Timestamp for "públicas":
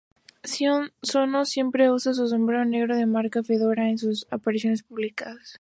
4.81-5.37